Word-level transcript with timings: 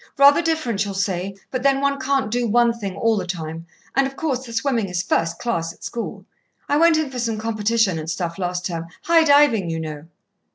Rather 0.17 0.41
different, 0.41 0.83
you'll 0.83 0.95
say; 0.95 1.35
but 1.51 1.61
then 1.61 1.79
one 1.79 1.99
can't 1.99 2.31
do 2.31 2.47
one 2.47 2.73
thing 2.73 2.95
all 2.95 3.15
the 3.15 3.27
time, 3.27 3.67
and, 3.95 4.07
of 4.07 4.15
course, 4.15 4.43
the 4.43 4.51
swimming 4.51 4.89
is 4.89 5.03
first 5.03 5.37
class 5.37 5.71
at 5.73 5.83
school. 5.83 6.25
I 6.67 6.75
went 6.77 6.97
in 6.97 7.11
for 7.11 7.19
some 7.19 7.37
competition 7.37 7.99
and 7.99 8.09
stuff 8.09 8.39
last 8.39 8.65
term; 8.65 8.87
high 9.03 9.23
diving, 9.25 9.69
you 9.69 9.79
know." 9.79 10.05